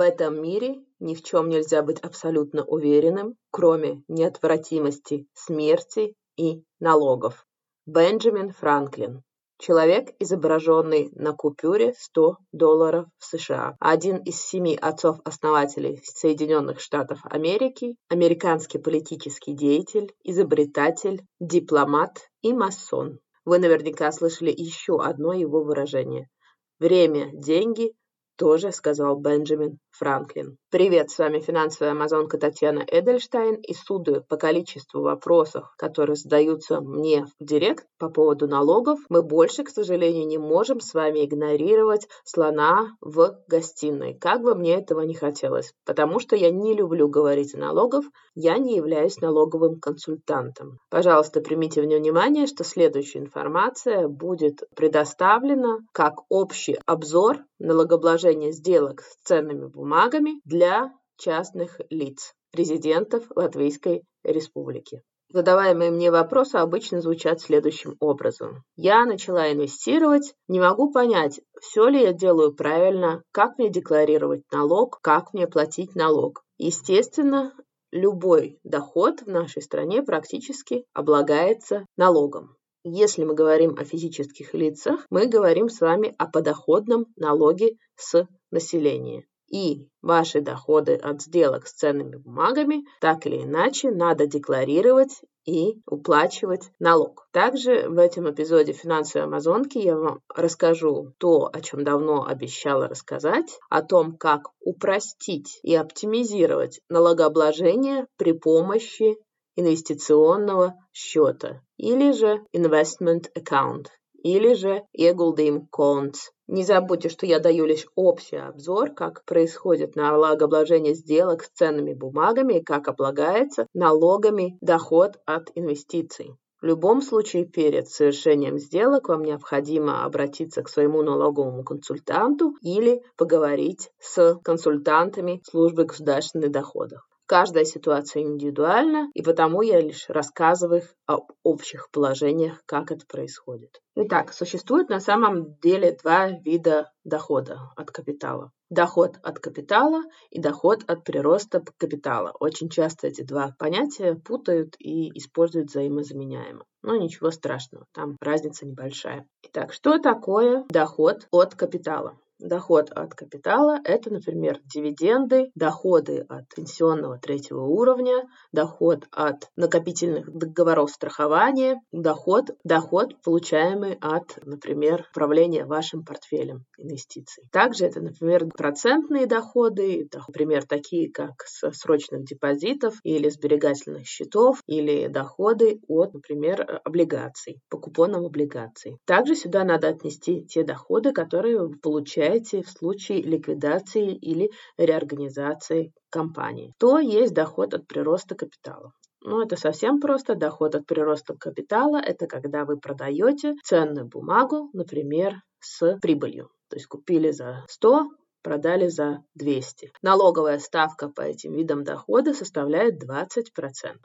[0.00, 7.46] В этом мире ни в чем нельзя быть абсолютно уверенным, кроме неотвратимости смерти и налогов.
[7.84, 9.22] Бенджамин Франклин
[9.58, 13.76] Человек, изображенный на купюре 100 долларов в США.
[13.78, 23.18] Один из семи отцов-основателей Соединенных Штатов Америки, американский политический деятель, изобретатель, дипломат и масон.
[23.44, 26.30] Вы наверняка слышали еще одно его выражение.
[26.78, 27.92] Время– деньги,
[28.40, 30.56] тоже сказал Бенджамин Франклин.
[30.70, 37.26] Привет, с вами финансовая амазонка Татьяна Эдельштейн и судя по количеству вопросов, которые задаются мне
[37.38, 42.96] в директ по поводу налогов, мы больше, к сожалению, не можем с вами игнорировать слона
[43.00, 47.58] в гостиной, как бы мне этого не хотелось, потому что я не люблю говорить о
[47.58, 50.78] налогах, я не являюсь налоговым консультантом.
[50.88, 59.66] Пожалуйста, примите внимание, что следующая информация будет предоставлена как общий обзор налогообложения сделок с ценными
[59.80, 65.02] бумагами для частных лиц, резидентов Латвийской Республики.
[65.32, 68.62] Задаваемые мне вопросы обычно звучат следующим образом.
[68.76, 74.98] Я начала инвестировать, не могу понять, все ли я делаю правильно, как мне декларировать налог,
[75.00, 76.42] как мне платить налог.
[76.58, 77.54] Естественно,
[77.90, 82.56] любой доход в нашей стране практически облагается налогом.
[82.82, 89.24] Если мы говорим о физических лицах, мы говорим с вами о подоходном налоге с населения.
[89.50, 96.70] И ваши доходы от сделок с ценными бумагами так или иначе надо декларировать и уплачивать
[96.78, 97.26] налог.
[97.32, 103.58] Также в этом эпизоде финансовой амазонки я вам расскажу то, о чем давно обещала рассказать,
[103.68, 109.16] о том, как упростить и оптимизировать налогообложение при помощи
[109.56, 113.86] инвестиционного счета или же investment account
[114.22, 116.16] или же ieguldījumu конт.
[116.46, 122.54] Не забудьте, что я даю лишь общий обзор, как происходит налогообложение сделок с ценными бумагами
[122.54, 126.36] и как облагается налогами доход от инвестиций.
[126.60, 133.90] В любом случае, перед совершением сделок вам необходимо обратиться к своему налоговому консультанту или поговорить
[133.98, 137.00] с консультантами службы государственных доходов.
[137.30, 143.80] Каждая ситуация индивидуальна, и потому я лишь рассказываю об общих положениях, как это происходит.
[143.94, 148.50] Итак, существует на самом деле два вида дохода от капитала.
[148.68, 152.34] Доход от капитала и доход от прироста капитала.
[152.40, 156.64] Очень часто эти два понятия путают и используют взаимозаменяемо.
[156.82, 159.24] Но ничего страшного, там разница небольшая.
[159.44, 162.18] Итак, что такое доход от капитала?
[162.42, 170.90] Доход от капитала– это, например, дивиденды, доходы от пенсионного третьего уровня, доход от накопительных договоров
[170.90, 177.44] страхования, доход, доход, получаемый от, например, управления вашим портфелем инвестиций.
[177.52, 185.08] Также это, например, процентные доходы, например, такие как с срочных депозитов или сберегательных счетов, или
[185.08, 188.96] доходы от, например, облигаций, по купонам облигаций.
[189.04, 195.92] Также сюда надо отнести те доходы, которые вы получаете получаете в случае ликвидации или реорганизации
[196.10, 196.72] компании.
[196.78, 198.92] То есть доход от прироста капитала.
[199.22, 200.34] Ну, это совсем просто.
[200.34, 206.50] Доход от прироста капитала– это когда вы продаете ценную бумагу, например, с прибылью.
[206.68, 208.06] То есть купили за 100,
[208.42, 209.92] продали за 200.
[210.02, 213.44] Налоговая ставка по этим видам дохода составляет 20%.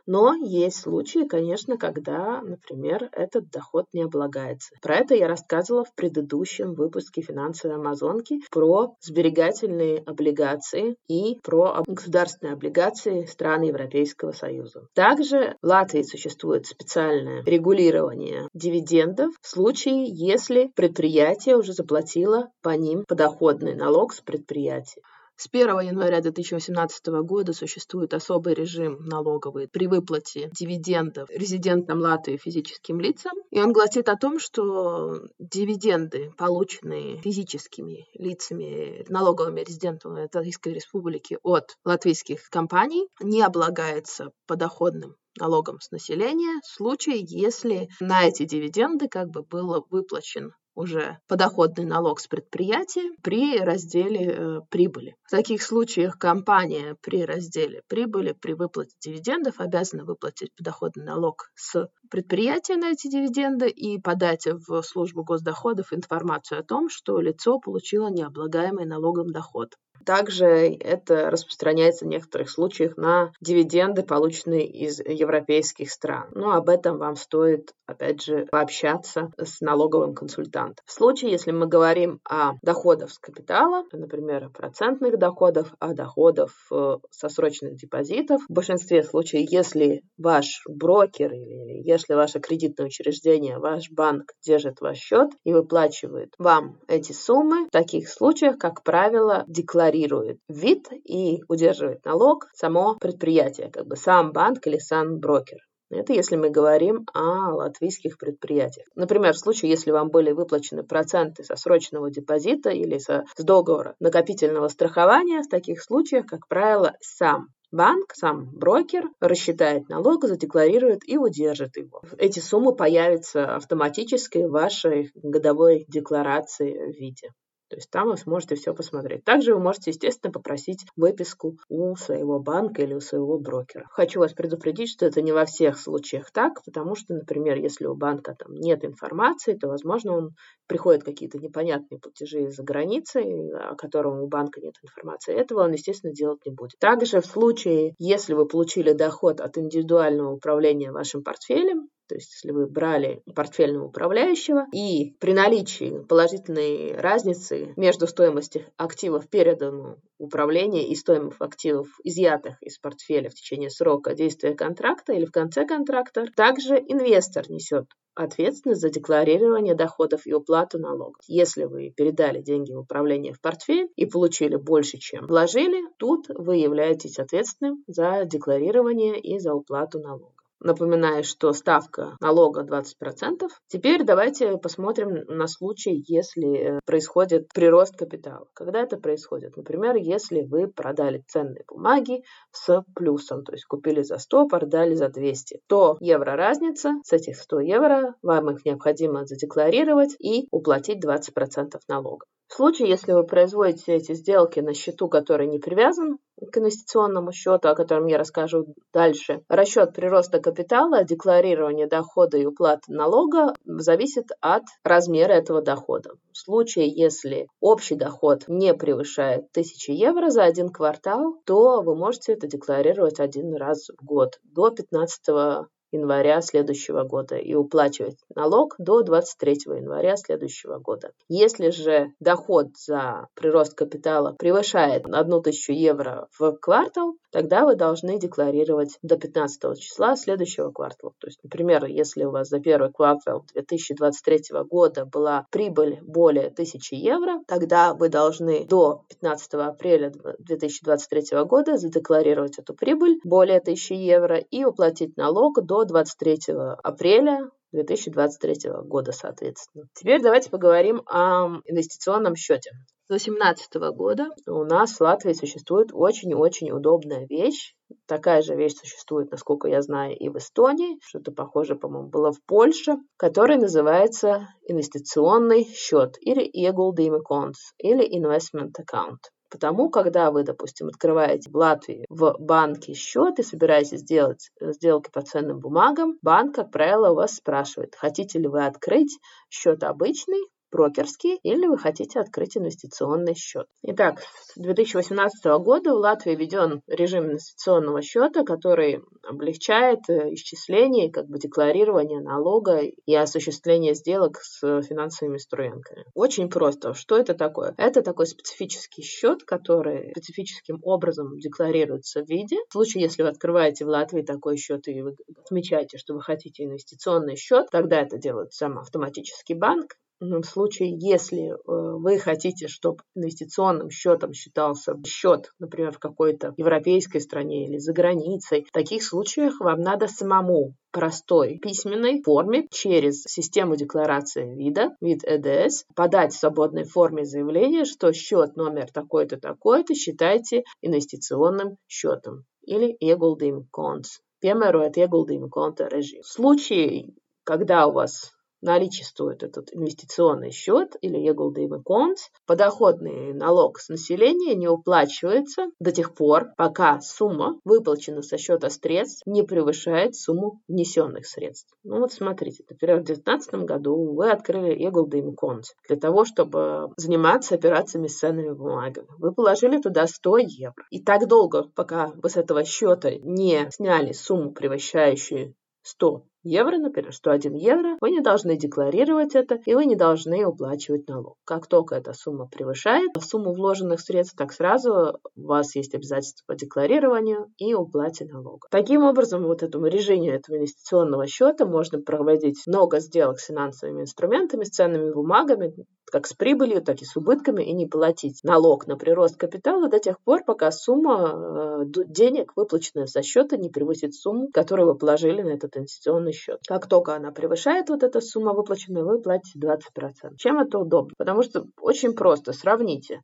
[0.06, 4.75] Но есть случаи, конечно, когда, например, этот доход не облагается.
[4.81, 12.53] Про это я рассказывала в предыдущем выпуске финансовой Амазонки про сберегательные облигации и про государственные
[12.53, 14.88] облигации стран Европейского Союза.
[14.94, 23.03] Также в Латвии существует специальное регулирование дивидендов в случае, если предприятие уже заплатило по ним
[23.07, 25.02] подоходный налог с предприятий.
[25.38, 33.02] С 1 января 2018 года существует особый режим налоговый при выплате дивидендов резидентам Латвии физическим
[33.02, 33.34] лицам.
[33.52, 41.75] И он гласит о том, что дивиденды, полученные физическими лицами, налоговыми резидентами Латвийской Республики от
[41.83, 49.31] латвийских компаний, не облагаются подоходным налогом с населения в случае, если на эти дивиденды как
[49.31, 55.16] бы был выплачен уже подоходный налог с предприятия при разделе э, прибыли.
[55.24, 61.89] В таких случаях компания при разделе прибыли, при выплате дивидендов обязана выплатить подоходный налог с
[62.12, 68.10] предприятия на эти дивиденды и подать в службу госдоходов информацию о том, что лицо получило
[68.10, 69.75] необлагаемый налогом доход.
[70.06, 76.27] Также это распространяется в некоторых случаях на дивиденды, полученные из европейских стран.
[76.31, 80.83] Но об этом вам стоит, опять же, пообщаться с налоговым консультантом.
[80.86, 86.51] В случае, если мы говорим о доходах с капитала, например, о процентных доходах, о доходах
[86.71, 93.57] э, со срочных депозитов, в большинстве случаев, если ваш брокер или если ваше кредитное учреждение,
[93.59, 99.44] ваш банк держит ваш счет и выплачивает вам эти суммы, в таких случаях, как правило,
[99.86, 105.60] декларирует вид и удерживает налог само предприятие, как бы сам банк или сам брокер.
[105.92, 108.88] Это если мы говорим о латвийских предприятиях.
[108.96, 113.96] Например, в случае, если вам были выплачены проценты со срочного депозита или со, с договора
[114.00, 121.18] накопительного страхования, в таких случаях, как правило, сам Банк, сам брокер, рассчитает налог, задекларирует и
[121.18, 122.02] удержит его.
[122.18, 127.32] Эти суммы появятся автоматически в вашей годовой декларации в виде.
[127.69, 129.23] То есть там вы сможете все посмотреть.
[129.23, 133.88] Также вы можете, естественно, попросить выписку у своего банка или у своего брокера.
[133.89, 137.95] Хочу вас предупредить, что это не во всех случаях так, потому что, например, если у
[137.95, 140.35] банка там нет информации, то, возможно, он
[140.67, 143.21] приходят какие-то непонятные платежи из-за границы,
[143.53, 145.33] о котором у банка нет информации.
[145.33, 146.77] Этого он, естественно, делать не будет.
[146.79, 152.52] Также в случае, если вы получили доход от индивидуального управления вашим портфелем, то есть, если
[152.52, 160.96] вы брали портфельного управляющего, и при наличии положительной разницы между стоимостью активов, переданного управления, и
[160.96, 166.75] стоимостью активов, изъятых из портфеля в течение срока действия контракта или в конце контракта, также
[166.75, 171.22] инвестор несет ответственность за декларирование доходов и уплату налогов.
[171.28, 176.58] Если вы передали деньги в управление в портфель и получили больше, чем вложили, тут вы
[176.58, 180.35] являетесь ответственным за декларирование и за уплату налогов.
[180.60, 183.48] Напоминаю, что ставка налога 20%.
[183.68, 188.48] Теперь давайте посмотрим на случай, если э, происходит прирост капитала.
[188.54, 189.57] Когда это происходит?
[189.57, 195.10] Например, если вы продали ценные бумаги с плюсом, то есть купили за 100, продали за
[195.10, 201.80] 200, то евро разница, с этих 100 евро вам их необходимо задекларировать и уплатить 20%
[201.88, 202.25] налога.
[202.47, 206.19] В случае, если вы производите эти сделки на счету, который не привязан
[206.51, 212.94] к инвестиционному счету, о котором я расскажу дальше, расчет прироста капитала, декларирование дохода и уплаты
[212.94, 216.12] налога зависит от размера этого дохода.
[216.31, 222.33] В случае, если общий доход не превышает 1000 евро за один квартал, то вы можете
[222.33, 229.02] это декларировать один раз в год до 15 января следующего года и уплачивать налог до
[229.02, 231.12] 23 января следующего года.
[231.28, 238.98] Если же доход за прирост капитала превышает 1000 евро в квартал, тогда вы должны декларировать
[239.02, 241.12] до 15 числа следующего квартала.
[241.20, 246.96] То есть, например, если у вас за первый квартал 2023 года была прибыль более 1000
[246.96, 254.38] евро, тогда вы должны до 15 апреля 2023 года задекларировать эту прибыль более 1000 евро
[254.38, 259.90] и уплатить налог до 23 апреля 2023 года, соответственно.
[259.94, 262.72] Теперь давайте поговорим о инвестиционном счете.
[263.07, 267.75] С 2018 года у нас в Латвии существует очень-очень удобная вещь.
[268.07, 270.98] Такая же вещь существует, насколько я знаю, и в Эстонии.
[271.04, 278.74] Что-то похожее, по-моему, было в Польше, который называется инвестиционный счет или Ieguldījuma konts или investment
[278.81, 279.19] account.
[279.51, 285.12] Потому, когда вы, допустим, открываете в Латвии в банке счет и собираетесь сделать э, сделки
[285.13, 289.19] по ценным бумагам, банк, как правило, у вас спрашивает, хотите ли вы открыть
[289.51, 290.41] счет обычный
[290.75, 293.67] брокерский или вы хотите открыть инвестиционный счет.
[293.84, 294.20] Итак,
[294.53, 301.39] с 2018 года в Латвии введен режим инвестиционного счета, который облегчает э, исчисление, как бы
[301.39, 306.05] декларирование налога и осуществление сделок с финансовыми инструментами.
[306.13, 306.94] Очень просто.
[306.94, 307.74] Что это такое?
[307.77, 312.58] Это такой специфический счет, который специфическим образом декларируется в виде.
[312.70, 315.15] В случае, если вы открываете в Латвии такой счет и вы
[315.46, 321.50] отмечаете, что вы хотите инвестиционный счет, тогда это делает сам автоматический банк, в случае, если
[321.50, 327.91] э, вы хотите, чтобы инвестиционным счетом считался счет, например, в какой-то европейской стране или за
[327.93, 335.24] границей, в таких случаях вам надо самому простой письменной форме через систему декларации вида, вид
[335.25, 342.95] ЭДС, подать в свободной форме заявление, что счет номер такой-то, такой-то считайте инвестиционным счетом или
[343.01, 344.22] ieguldījumu konts.
[344.41, 346.22] Piemērojot ieguldījumu konta режим.
[346.22, 348.35] В случае, когда у вас
[348.65, 356.13] наличествует этот инвестиционный счет или егулдеймый конт, подоходный налог с населения не уплачивается до тех
[356.15, 361.74] пор, пока сумма, выплаченная со счета средств, не превышает сумму внесенных средств.
[361.84, 367.55] Ну вот смотрите, например, в 2019 году вы открыли егулдеймый конт для того, чтобы заниматься
[367.55, 369.07] операциями с ценными бумагами.
[369.19, 370.84] Вы положили туда 100 евро.
[370.89, 375.53] И так долго, пока вы с этого счета не сняли сумму, превышающую
[375.84, 381.08] 100 евро, например, 101 евро, вы не должны декларировать это, и вы не должны уплачивать
[381.10, 381.36] налог.
[381.44, 386.56] Как только эта сумма превышает сумму вложенных средств, так сразу у вас есть обязательство по
[386.56, 388.68] декларированию и уплате налога.
[388.72, 394.64] Таким образом, вот этому режиму этого инвестиционного счета можно проводить много сделок с финансовыми инструментами,
[394.64, 395.74] с ценными бумагами,
[396.12, 400.00] как с прибылью, так и с убытками, и не платить налог на прирост капитала до
[400.00, 405.41] тех пор, пока сумма э, денег, выплаченная со счета, не превысит сумму, которую вы положили
[405.41, 406.59] на этот инвестиционный счет.
[406.67, 410.35] Как только она превышает вот эта сумма выплаченная, вы платите 20%.
[410.38, 411.13] Чем это удобно?
[411.17, 413.21] Потому что очень просто, сравните.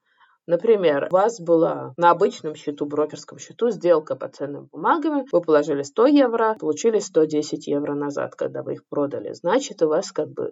[0.48, 5.84] Например, у вас была на обычном счету, брокерском счету, сделка по ценным бумагам, вы положили
[5.84, 9.34] 100 евро, получили 110 евро назад, когда вы их продали.
[9.34, 10.52] Значит, у вас как бы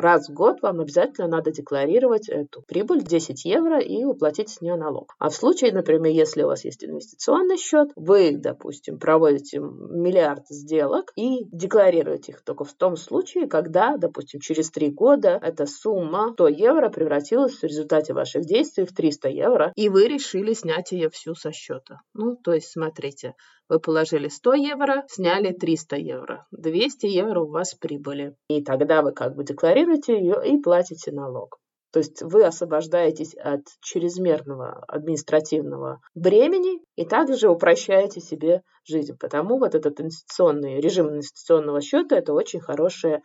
[0.00, 4.76] раз в год вам обязательно надо декларировать эту прибыль 10 евро и уплатить с нее
[4.76, 5.14] налог.
[5.18, 11.12] А в случае, например, если у вас есть инвестиционный счет, вы, допустим, проводите миллиард сделок
[11.16, 16.48] и декларируете их только в том случае, когда, допустим, через три года эта сумма 100
[16.48, 21.34] евро превратилась в результате ваших действий в 300 евро, и вы решили снять ее всю
[21.34, 22.00] со счета.
[22.14, 23.34] Ну, то есть, смотрите,
[23.70, 26.46] вы положили 100 евро, сняли 300 евро.
[26.50, 28.34] 200 евро у вас прибыли.
[28.48, 31.58] И тогда вы как бы декларируете ее и платите налог.
[31.92, 39.16] То есть вы освобождаетесь от чрезмерного административного бремени и также упрощаете себе жизнь.
[39.18, 43.22] Потому вот этот инвестиционный режим инвестиционного счета– это очень хорошее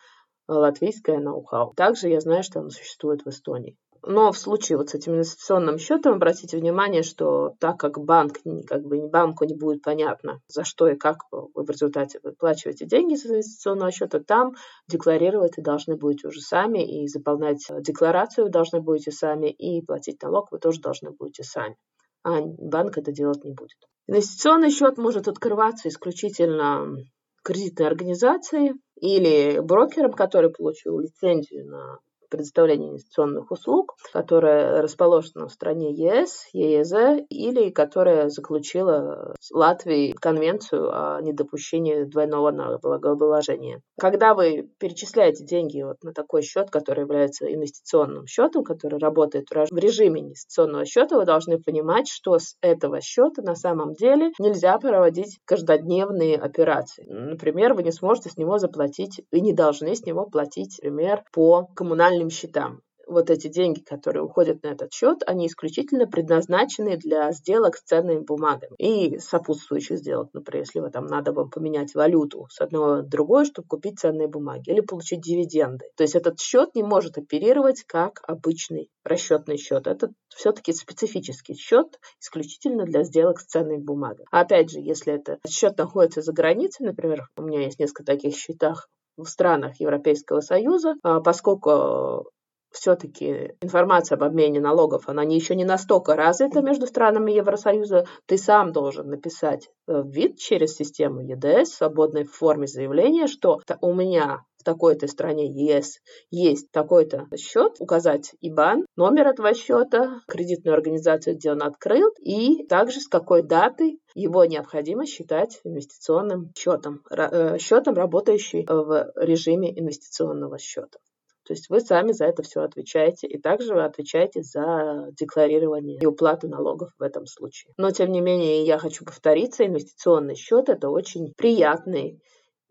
[0.48, 1.74] латвийское ноу-хау.
[1.76, 3.78] Также я знаю, что оно существует в Эстонии.
[4.08, 8.84] Но в случае вот с этим инвестиционным счетом обратите внимание, что так как банк, как
[8.84, 13.26] бы банку не будет понятно, за что и как вы в результате выплачиваете деньги с
[13.26, 14.54] инвестиционного счета, там
[14.88, 20.22] декларировать вы должны будете уже сами, и заполнять декларацию вы должны будете сами, и платить
[20.22, 21.76] налог вы тоже должны будете сами.
[22.24, 23.78] А банк это делать не будет.
[24.08, 26.96] Инвестиционный счет может открываться исключительно
[27.44, 35.94] кредитной организацией или брокером, который получил лицензию на предоставления инвестиционных услуг, которая расположена в стране
[35.94, 43.82] ЕС, ЕЕЗ или которая заключила с Латвией конвенцию о недопущении двойного налогообложения.
[44.00, 49.78] Когда вы перечисляете деньги вот на такой счет, который является инвестиционным счетом, который работает в
[49.78, 55.40] режиме инвестиционного счета, вы должны понимать, что с этого счета на самом деле нельзя проводить
[55.46, 57.06] каждодневные операции.
[57.08, 61.68] Например, вы не сможете с него заплатить и не должны с него платить, например, по
[61.76, 62.82] коммунальным коммунальным счетам.
[63.08, 68.22] Вот эти деньги, которые уходят на этот счет, они исключительно предназначены для сделок с ценными
[68.22, 70.30] бумагами и сопутствующих сделок.
[70.34, 74.28] Например, если вы там надо вам поменять валюту с одного в другое, чтобы купить ценные
[74.28, 75.86] бумаги или получить дивиденды.
[75.96, 79.86] То есть этот счет не может оперировать как обычный расчетный счет.
[79.86, 84.26] Это все-таки специфический счет исключительно для сделок с ценными бумагами.
[84.32, 88.36] А опять же, если этот счет находится за границей, например, у меня есть несколько таких
[88.36, 92.30] счетах в странах Европейского Союза, а, поскольку
[92.76, 98.38] все-таки информация об обмене налогов, она не, еще не настолько развита между странами Евросоюза, ты
[98.38, 104.42] сам должен написать э, вид через систему ЕДС в свободной форме заявления, что у меня
[104.66, 106.00] такой-то стране ЕС
[106.32, 113.00] есть такой-то счет, указать ИБАН, номер этого счета, кредитную организацию, где он открыл, и также
[113.00, 121.00] с какой даты его необходимо считать инвестиционным счетом, э, счетом, работающий в режиме инвестиционного счета.
[121.46, 126.06] То есть вы сами за это все отвечаете, и также вы отвечаете за декларирование и
[126.06, 127.74] уплату налогов в этом случае.
[127.78, 132.20] Но, тем не менее, я хочу повториться, инвестиционный счет– это очень приятный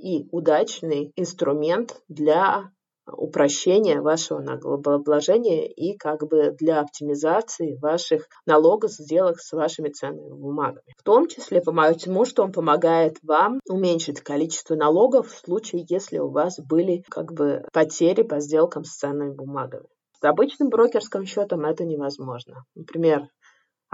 [0.05, 2.71] и удачный инструмент для
[3.07, 10.95] упрощения вашего налогообложения и как бы для оптимизации ваших налогов, сделок с вашими ценными бумагами.
[10.99, 16.31] В том числе потому, что он помогает вам уменьшить количество налогов в случае, если у
[16.31, 19.87] вас были как бы потери по сделкам с ценными бумагами.
[20.21, 22.65] С обычным брокерским счетом это невозможно.
[22.75, 23.29] Например,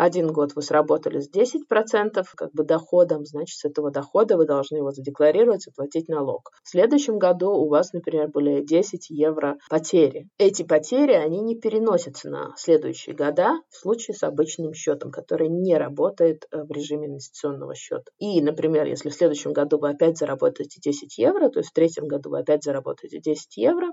[0.00, 4.78] один год вы сработали с 10% как бы доходом, значит, с этого дохода вы должны
[4.78, 6.52] его задекларировать и платить налог.
[6.64, 10.30] В следующем году у вас, например, были 10 евро потери.
[10.38, 15.76] Эти потери, они не переносятся на следующие года в случае с обычным счетом, который не
[15.76, 18.10] работает э, в режиме инвестиционного счета.
[18.18, 22.06] И, например, если в следующем году вы опять заработаете 10 евро, то есть в третьем
[22.06, 23.88] году вы опять заработаете 10 евро,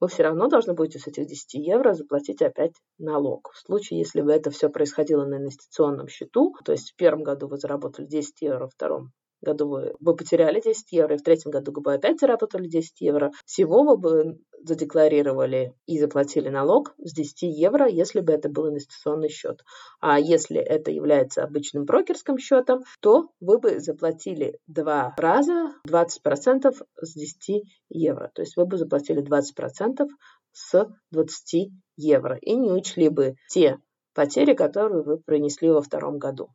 [0.00, 3.50] вы все равно должны будете с этих 10 евро заплатить опять налог.
[3.52, 7.48] В случае, если бы это все происходило на инвестиционном счету, то есть в первом году
[7.48, 11.50] вы заработали 10 евро, во втором году вы, вы потеряли 10 евро, и в третьем
[11.50, 17.12] году вы бы опять заработали 10 евро, всего вы бы задекларировали и заплатили налог с
[17.12, 19.62] 10 евро, если бы это был инвестиционный счет.
[20.00, 27.14] А если это является обычным брокерским счетом, то вы бы заплатили два раза 20% с
[27.14, 28.30] 10 евро.
[28.34, 30.06] То есть вы бы заплатили 20%
[30.52, 33.78] с 20 евро и не учли бы те
[34.14, 36.50] потери, которые вы принесли во втором году.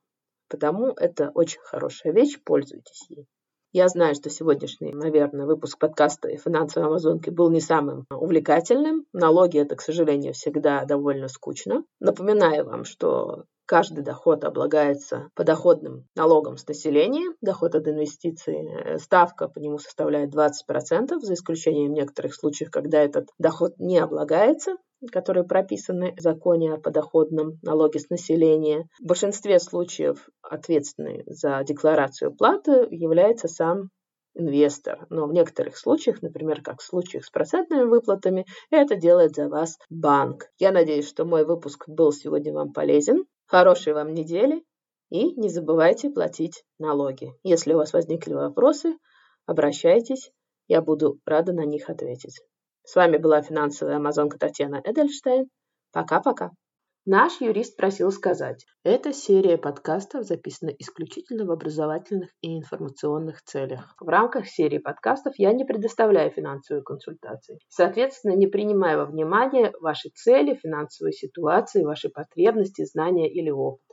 [0.50, 3.27] Потому это очень хорошая вещь, пользуйтесь ей.
[3.73, 9.07] Я знаю, что сегодняшний, наверное, выпуск подкаста и финансовой амазонки был не самым увлекательным.
[9.13, 11.83] Налоги это, к сожалению, всегда довольно скучно.
[11.99, 19.57] Напоминаю вам, что каждый доход облагается подоходным налогом с населения, доход от инвестиций, ставка по
[19.57, 24.75] нему составляет 20%, за исключением некоторых случаев, когда этот доход не облагается
[25.12, 28.88] которые прописаны в законе о подоходном налоге с населения.
[29.00, 33.89] В большинстве случаев ответственный за декларацию платы является сам
[34.36, 35.05] инвестор.
[35.10, 39.77] Но в некоторых случаях, например, как в случаях с процентными выплатами, это делает за вас
[39.89, 40.50] банк.
[40.57, 43.25] Я надеюсь, что мой выпуск был сегодня вам полезен.
[43.45, 44.63] Хорошей вам недели
[45.10, 47.33] и не забывайте платить налоги.
[47.43, 48.98] Если у вас возникли вопросы,
[49.45, 50.31] обращайтесь,
[50.67, 52.41] я буду рада на них ответить.
[52.85, 55.47] С вами была финансовая амазонка Татьяна Эдельштейн.
[55.93, 56.51] Пока-пока.
[57.05, 63.93] Наш юрист просил сказать, эта серия подкастов записана исключительно в образовательных и информационных целях.
[63.99, 67.59] В рамках серии подкастов я не предоставляю финансовые консультации.
[67.69, 73.92] Соответственно, не принимаю во внимание ваши цели, финансовые ситуации, ваши потребности, знания или опыт.